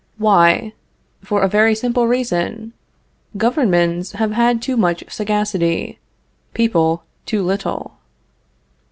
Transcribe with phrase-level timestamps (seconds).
[0.17, 0.73] Why?
[1.23, 2.73] For a very simple reason.
[3.37, 5.99] Governments have had too much sagacity;
[6.55, 7.97] people too little.